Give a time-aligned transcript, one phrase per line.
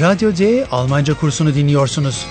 [0.00, 2.26] Radyo D Almanca kursunu dinliyorsunuz.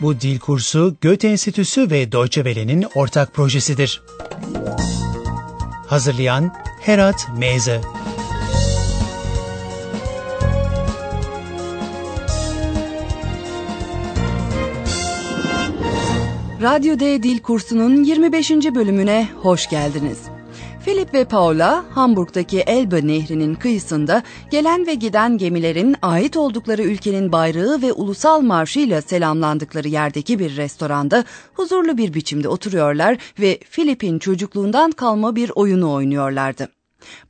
[0.00, 4.02] Bu dil kursu Goethe Enstitüsü ve Deutsche Welle'nin ortak projesidir.
[5.86, 7.80] Hazırlayan Herat Meze
[16.62, 18.50] Radyo D Dil Kursu'nun 25.
[18.50, 20.18] bölümüne hoş geldiniz.
[20.84, 27.82] Philip ve Paula, Hamburg'daki Elbe Nehri'nin kıyısında gelen ve giden gemilerin ait oldukları ülkenin bayrağı
[27.82, 35.36] ve ulusal marşıyla selamlandıkları yerdeki bir restoranda huzurlu bir biçimde oturuyorlar ve Philip'in çocukluğundan kalma
[35.36, 36.68] bir oyunu oynuyorlardı.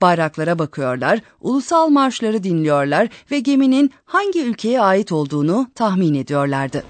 [0.02, 6.84] Bayraklara bakıyorlar, ulusal marşları dinliyorlar ve geminin hangi ülkeye ait olduğunu tahmin ediyorlardı.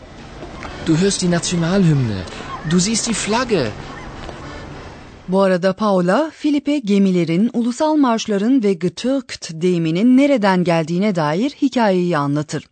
[0.89, 2.23] Du hörst die Nationalhymne.
[2.71, 3.71] Du siehst die Flagge.
[5.29, 12.69] Bu arada Paula, Filip'e gemilerin, ulusal marşların ve getürkt deyiminin nereden geldiğine dair hikayeyi anlatır.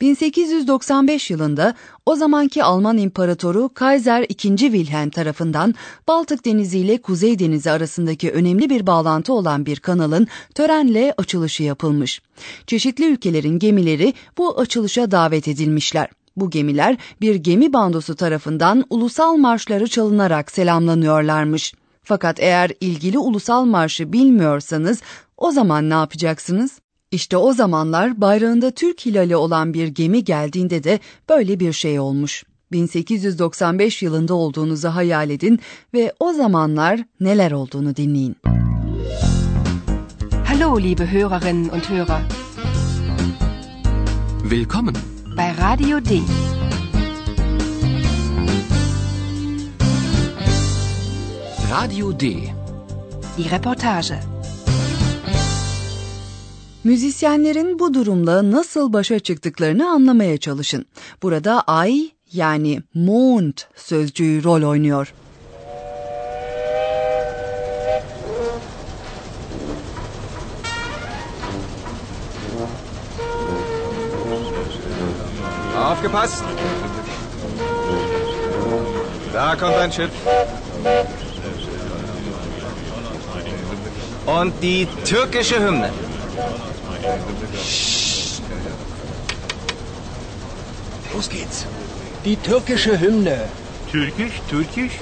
[0.00, 1.74] 1895 yılında
[2.06, 4.56] o zamanki Alman İmparatoru Kaiser II.
[4.56, 5.74] Wilhelm tarafından
[6.08, 12.22] Baltık Denizi ile Kuzey Denizi arasındaki önemli bir bağlantı olan bir kanalın törenle açılışı yapılmış.
[12.66, 16.08] Çeşitli ülkelerin gemileri bu açılışa davet edilmişler.
[16.36, 21.74] Bu gemiler bir gemi bandosu tarafından ulusal marşları çalınarak selamlanıyorlarmış.
[22.02, 25.02] Fakat eğer ilgili ulusal marşı bilmiyorsanız
[25.36, 26.78] o zaman ne yapacaksınız?
[27.10, 32.44] İşte o zamanlar bayrağında Türk hilali olan bir gemi geldiğinde de böyle bir şey olmuş.
[32.72, 35.60] 1895 yılında olduğunuzu hayal edin
[35.94, 38.36] ve o zamanlar neler olduğunu dinleyin.
[40.46, 42.22] Hallo, liebe Hörerinnen und Hörer.
[44.42, 45.13] Willkommen.
[45.36, 46.22] Bei Radio D.
[51.70, 52.20] Radio D.
[53.36, 54.20] Die Reportage.
[56.84, 60.86] Müzisyenlerin bu durumla nasıl başa çıktıklarını anlamaya çalışın.
[61.22, 65.14] Burada ay yani mond sözcüğü rol oynuyor.
[76.04, 76.44] Aufgepasst!
[79.32, 80.10] Da kommt ein Schiff.
[84.26, 85.90] Und die türkische Hymne.
[91.14, 91.66] Los geht's.
[92.24, 93.38] Die türkische Hymne.
[93.90, 94.92] Türkisch, Türkisch?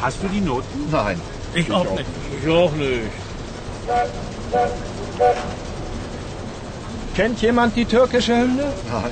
[0.00, 0.88] Hast du die Noten?
[0.92, 1.20] Nein.
[1.54, 2.06] Ich auch nicht.
[2.40, 3.10] Ich auch nicht.
[7.16, 8.72] Kennt jemand die türkische Hymne?
[8.92, 9.10] Nein.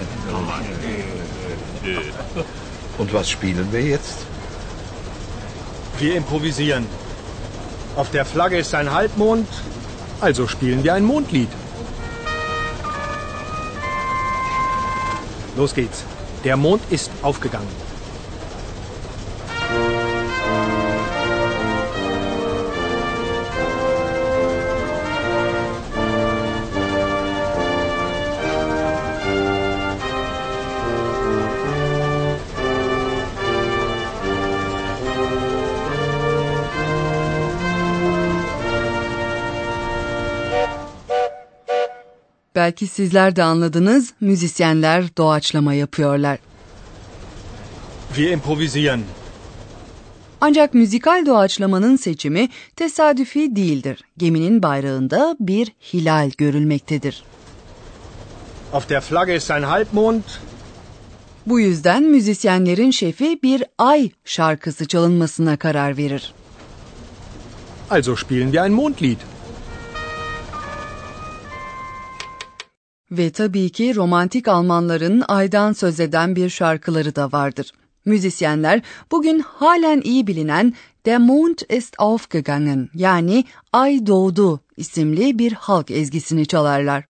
[2.99, 4.27] Und was spielen wir jetzt?
[5.99, 6.87] Wir improvisieren.
[7.97, 9.49] Auf der Flagge ist ein Halbmond,
[10.21, 11.49] also spielen wir ein Mondlied.
[15.57, 16.05] Los geht's.
[16.45, 17.90] Der Mond ist aufgegangen.
[42.61, 46.39] Belki sizler de anladınız, müzisyenler doğaçlama yapıyorlar.
[48.15, 49.01] Wir improvisieren.
[50.41, 54.05] Ancak müzikal doğaçlamanın seçimi tesadüfi değildir.
[54.19, 57.23] Geminin bayrağında bir hilal görülmektedir.
[58.73, 60.23] Auf der Flagge ist ein Halbmond,
[61.47, 66.33] Bu yüzden müzisyenlerin şefi bir ay şarkısı çalınmasına karar verir.
[67.91, 69.19] also spielen wir ein Mondlied.
[73.11, 77.73] Ve tabii ki romantik Almanların aydan söz eden bir şarkıları da vardır.
[78.05, 80.75] Müzisyenler bugün halen iyi bilinen
[81.07, 87.05] Der Mond ist aufgegangen yani Ay doğdu isimli bir halk ezgisini çalarlar.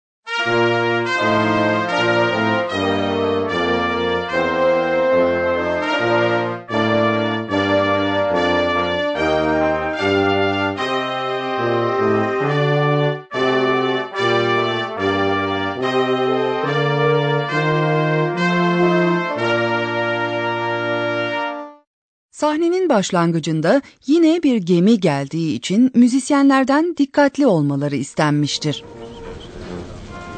[22.40, 28.84] Sahnenin başlangıcında yine bir gemi geldiği için müzisyenlerden dikkatli olmaları istenmiştir.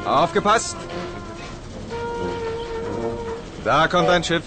[0.06, 0.76] Aufgepasst!
[3.64, 4.44] Da kommt ein Schiff.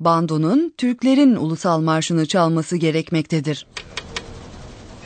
[0.00, 3.66] Bandonun Türklerin ulusal marşını çalması gerekmektedir.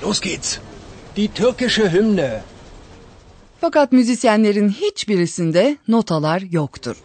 [0.03, 0.59] Los geht's.
[1.17, 2.43] Die türkische Hymne.
[3.61, 6.97] Fakat müzisyenlerin hiçbirisinde notalar yoktur.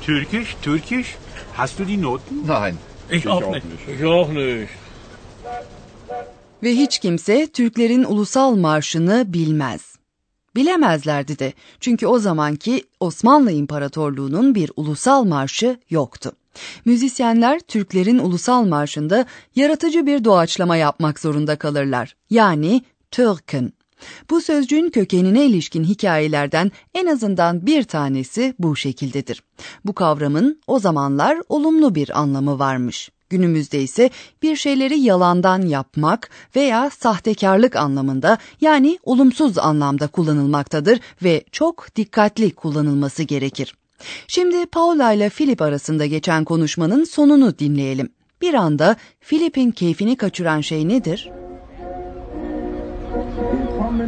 [0.00, 1.16] Türkisch, Türkisch,
[1.56, 2.36] hast du die Noten?
[2.48, 2.74] Nein.
[3.10, 3.64] Ich, auch, nicht.
[3.88, 4.68] Ich auch nicht.
[6.62, 9.96] Ve hiç kimse Türklerin ulusal marşını bilmez.
[10.56, 16.32] Bilemezlerdi de çünkü o zamanki Osmanlı İmparatorluğu'nun bir ulusal marşı yoktu.
[16.84, 19.26] Müzisyenler Türklerin ulusal marşında
[19.56, 22.16] yaratıcı bir doğaçlama yapmak zorunda kalırlar.
[22.30, 23.72] Yani Türken.
[24.30, 29.42] Bu sözcüğün kökenine ilişkin hikayelerden en azından bir tanesi bu şekildedir.
[29.84, 33.10] Bu kavramın o zamanlar olumlu bir anlamı varmış.
[33.30, 34.10] Günümüzde ise
[34.42, 43.22] bir şeyleri yalandan yapmak veya sahtekarlık anlamında yani olumsuz anlamda kullanılmaktadır ve çok dikkatli kullanılması
[43.22, 43.74] gerekir.
[44.28, 48.08] Şimdi Paula ile Philip arasında geçen konuşmanın sonunu dinleyelim.
[48.40, 51.30] Bir anda Philip'in keyfini kaçıran şey nedir?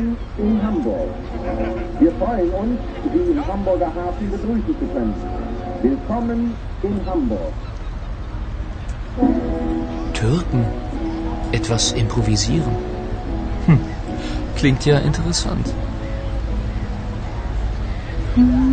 [0.00, 1.08] Willkommen in Hamburg.
[1.98, 2.80] Wir freuen uns,
[3.12, 5.14] Sie im Hamburger Hafen begrüßen zu können.
[5.82, 7.52] Willkommen in Hamburg.
[10.14, 10.64] Türken.
[11.52, 12.72] Etwas improvisieren.
[13.66, 13.78] Hm.
[14.56, 15.66] Klingt ja interessant.
[18.36, 18.69] Weiß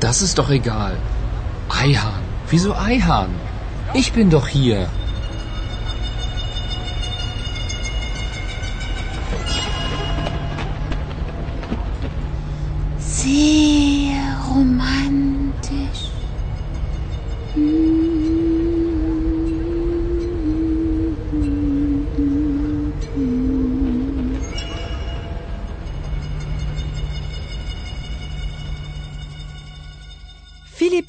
[0.00, 0.96] Das ist doch egal.
[1.68, 2.22] Eihahn.
[2.48, 3.30] Wieso Eihahn?
[3.94, 4.88] Ich bin doch hier.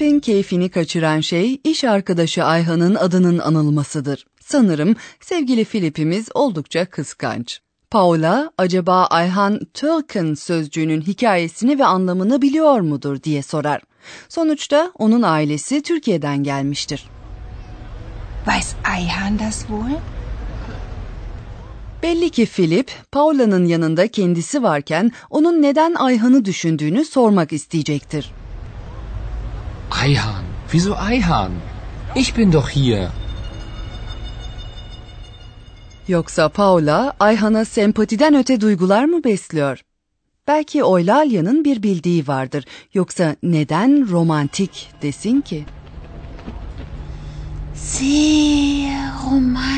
[0.04, 4.26] Philip'in keyfini kaçıran şey iş arkadaşı Ayhan'ın adının anılmasıdır.
[4.40, 7.60] Sanırım sevgili Philip'imiz oldukça kıskanç.
[7.92, 13.82] Paula acaba Ayhan Türken sözcüğünün hikayesini ve anlamını biliyor mudur diye sorar.
[14.30, 17.06] Sonuçta onun ailesi Türkiye'den gelmiştir.
[18.46, 20.00] Weiß Eihahn das wohl?
[22.04, 28.32] Belli ki Philip, Paula'nın yanında kendisi varken onun neden Ayhan'ı düşündüğünü sormak isteyecektir.
[30.04, 30.46] Eihahn.
[30.72, 31.54] Wieso Eihahn?
[32.22, 33.12] Ich bin doch hier.
[36.08, 39.84] Yoksa Paula Ayhan'a sempatiden öte duygular mı besliyor?
[40.48, 42.66] Belki Oylalya'nın bir bildiği vardır.
[42.94, 45.66] Yoksa neden romantik desin ki?
[47.76, 49.73] Sehr romantisch.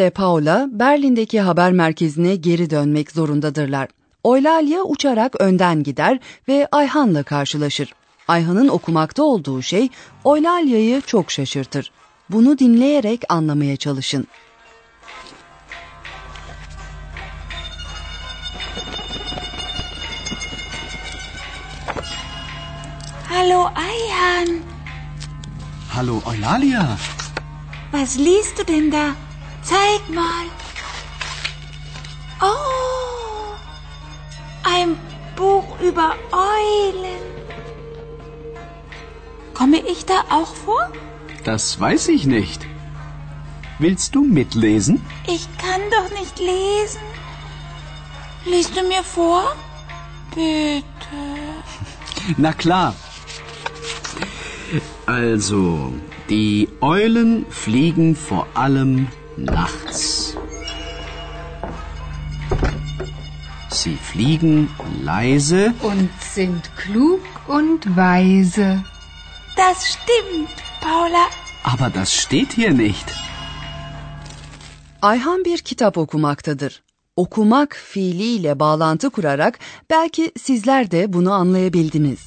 [0.00, 3.88] Philip'le Paula Berlin'deki haber merkezine geri dönmek zorundadırlar.
[4.24, 6.18] Oylalya uçarak önden gider
[6.48, 7.94] ve Ayhan'la karşılaşır.
[8.28, 9.88] Ayhan'ın okumakta olduğu şey
[10.24, 11.92] Oylalya'yı çok şaşırtır.
[12.30, 14.26] Bunu dinleyerek anlamaya çalışın.
[23.28, 24.58] Hallo Ayhan,
[25.88, 26.96] Hallo Eulalia.
[27.92, 29.29] was liest du denn da?
[29.62, 30.46] Zeig mal.
[32.40, 33.54] Oh,
[34.64, 34.96] ein
[35.36, 37.20] Buch über Eulen.
[39.54, 40.90] Komme ich da auch vor?
[41.44, 42.66] Das weiß ich nicht.
[43.78, 45.04] Willst du mitlesen?
[45.26, 47.00] Ich kann doch nicht lesen.
[48.44, 49.54] Liest du mir vor?
[50.34, 50.84] Bitte.
[52.36, 52.94] Na klar.
[55.06, 55.92] Also,
[56.28, 59.08] die Eulen fliegen vor allem
[59.44, 60.36] nachts.
[63.70, 64.68] Sie fliegen
[65.04, 68.84] leise Und sind klug und weise.
[69.56, 71.26] Das stimmt, Paula.
[71.62, 73.06] Aber das steht hier nicht.
[75.02, 76.82] Ayhan bir kitap okumaktadır.
[77.16, 79.58] Okumak fiiliyle bağlantı kurarak
[79.90, 82.20] belki sizler de bunu anlayabildiniz.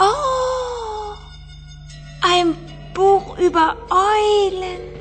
[0.00, 1.16] Oh,
[2.22, 2.54] ein
[2.96, 4.99] Buch über Eulen.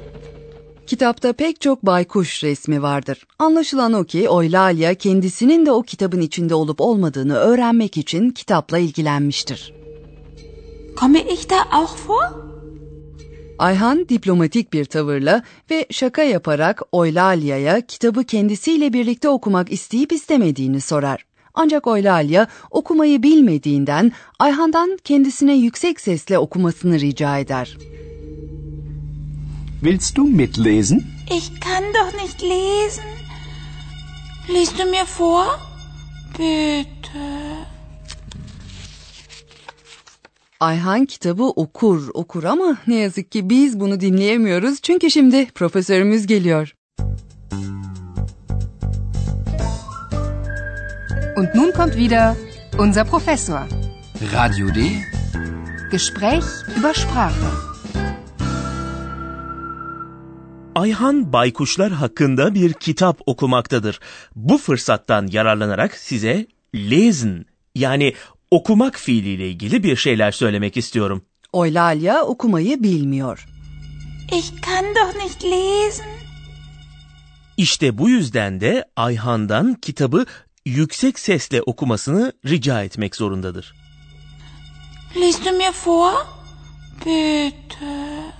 [0.89, 3.27] Kitapta pek çok baykuş resmi vardır.
[3.39, 9.73] Anlaşılan o ki Oylalya kendisinin de o kitabın içinde olup olmadığını öğrenmek için kitapla ilgilenmiştir.
[10.95, 12.23] Komme ich da auch vor?
[13.59, 21.25] Ayhan diplomatik bir tavırla ve şaka yaparak Oylalya'ya kitabı kendisiyle birlikte okumak isteyip istemediğini sorar.
[21.53, 27.77] Ancak Oylalya okumayı bilmediğinden Ayhan'dan kendisine yüksek sesle okumasını rica eder.
[29.81, 31.15] Willst du mitlesen?
[31.29, 33.03] Ich kann doch nicht lesen.
[34.49, 35.45] Liest du mir vor?
[36.37, 37.19] Bitte.
[40.59, 46.75] Ayhan kitabı okur okur ama ne yazık ki biz bunu dinleyemiyoruz çünkü şimdi profesörümüz geliyor.
[51.37, 52.35] Und nun kommt wieder
[52.79, 53.61] unser Professor.
[54.33, 54.79] Radio D.
[55.91, 56.45] Gespräch
[56.77, 57.68] über Sprache.
[60.79, 63.99] Ayhan baykuşlar hakkında bir kitap okumaktadır.
[64.35, 67.45] Bu fırsattan yararlanarak size lesen
[67.75, 68.13] yani
[68.51, 71.21] okumak fiiliyle ilgili bir şeyler söylemek istiyorum.
[71.53, 73.45] Oylalya okumayı bilmiyor.
[74.31, 76.09] Ich kann doch nicht lesen.
[77.57, 80.25] İşte bu yüzden de Ayhan'dan kitabı
[80.65, 83.73] yüksek sesle okumasını rica etmek zorundadır.
[85.15, 86.13] Liest du mir vor?
[87.05, 88.38] Bitte.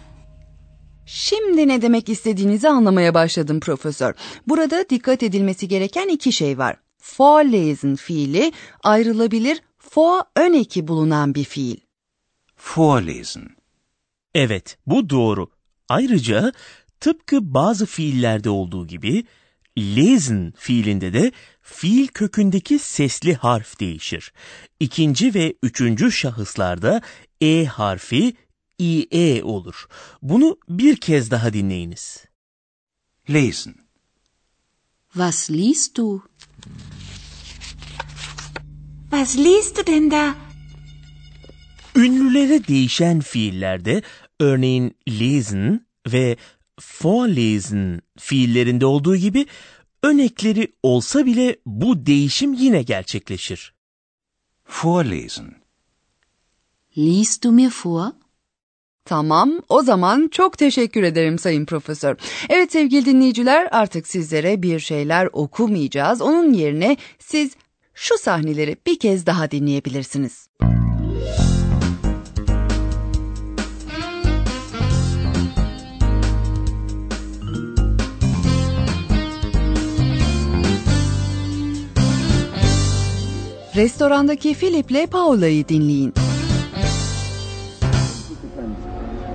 [1.11, 4.13] Şimdi ne demek istediğinizi anlamaya başladım profesör.
[4.47, 6.77] Burada dikkat edilmesi gereken iki şey var.
[7.19, 8.51] Vorlesen fiili
[8.83, 11.77] ayrılabilir for ön eki bulunan bir fiil.
[12.75, 13.49] Vorlesen.
[14.33, 15.49] Evet, bu doğru.
[15.89, 16.53] Ayrıca
[16.99, 19.23] tıpkı bazı fiillerde olduğu gibi
[19.77, 24.33] lesen fiilinde de fiil kökündeki sesli harf değişir.
[24.79, 27.01] İkinci ve üçüncü şahıslarda
[27.41, 28.33] e harfi
[28.79, 29.87] ie olur.
[30.21, 32.25] Bunu bir kez daha dinleyiniz.
[33.29, 33.75] Lesen.
[35.13, 36.23] Was liest du?
[39.11, 40.35] Was liest du denn da?
[41.95, 44.03] Ünlülere değişen fiillerde
[44.39, 46.37] örneğin lesen ve
[47.03, 49.45] vorlesen fiillerinde olduğu gibi
[50.03, 53.73] önekleri olsa bile bu değişim yine gerçekleşir.
[54.83, 55.55] Vorlesen.
[56.97, 58.11] Liest du mir vor?
[59.09, 62.15] Tamam, o zaman çok teşekkür ederim Sayın Profesör.
[62.49, 66.21] Evet sevgili dinleyiciler, artık sizlere bir şeyler okumayacağız.
[66.21, 67.51] Onun yerine siz
[67.93, 70.47] şu sahneleri bir kez daha dinleyebilirsiniz.
[83.75, 86.28] Restorandaki Philip'le Paula'yı dinleyin.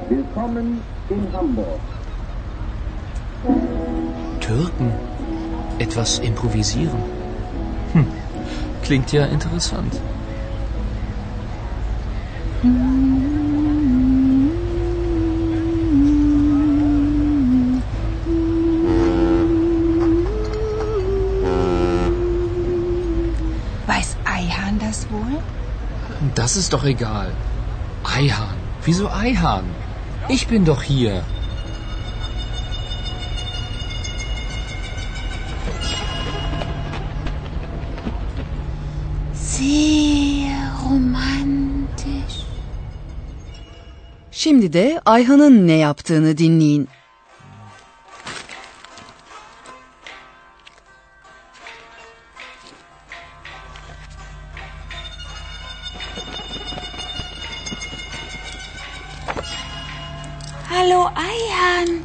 [0.09, 1.81] Willkommen in Hamburg.
[4.41, 4.93] Türken.
[5.79, 6.99] Etwas improvisieren.
[7.95, 8.07] Hm.
[8.83, 9.95] Klingt ja interessant.
[23.87, 25.39] Weiß Eihahn das wohl?
[26.35, 27.33] Das ist doch egal.
[28.05, 28.57] Eihahn.
[28.85, 29.84] Wieso Eihahn?
[30.29, 31.23] Ich bin doch hier.
[39.35, 42.47] Sehr romantisch.
[44.31, 46.89] Şimdi de Ayhan'ın ne yaptığını dinleyin.
[60.77, 62.03] Hallo Eihan.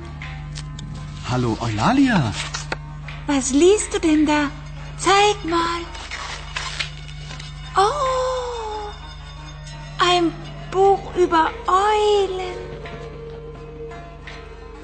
[1.28, 2.32] Hallo Eulalia.
[3.26, 4.52] Was liest du denn da?
[5.06, 5.82] Zeig mal.
[7.76, 8.92] Oh,
[9.98, 10.32] ein
[10.70, 12.58] Buch über Eulen.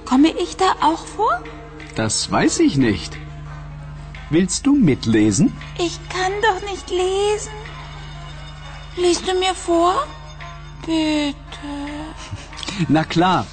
[0.05, 1.43] Komme ich da auch vor?
[1.95, 3.15] Das weiß ich nicht.
[4.31, 5.55] Willst du mitlesen?
[5.77, 7.53] Ich kann doch nicht lesen.
[8.95, 9.93] Liest du mir vor?
[10.87, 11.75] Bitte.
[12.87, 13.45] Na klar.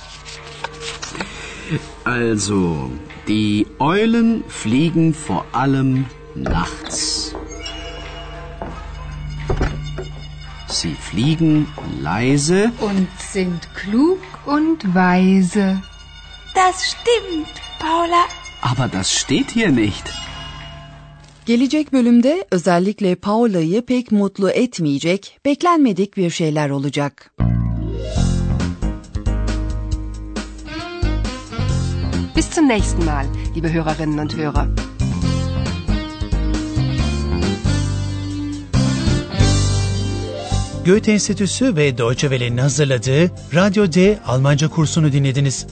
[2.05, 2.91] Also,
[3.29, 7.35] die Eulen fliegen vor allem nachts.
[10.67, 11.69] Sie fliegen
[12.01, 15.81] leise Und sind klug und weise.
[16.55, 18.25] Das stimmt, Paula.
[18.63, 20.11] Aber das steht hier nicht.
[21.47, 27.33] Gelecek bölümde özellikle Paula'yı pek mutlu etmeyecek, beklenmedik bir şeyler olacak.
[32.43, 34.69] Bis zum nächsten Mal, liebe Hörerinnen und Hörer.
[40.85, 45.67] Goethe Enstitüsü ve Deutsche Welle'nin hazırladığı Radyo D Almanca kursunu dinlediniz.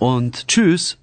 [0.00, 0.96] Und tschüss.